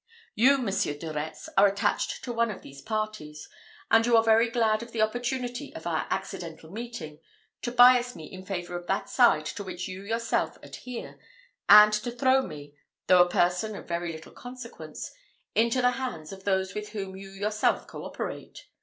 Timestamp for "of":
2.49-2.63, 4.81-4.93, 5.75-5.85, 8.75-8.87, 13.75-13.87, 16.31-16.45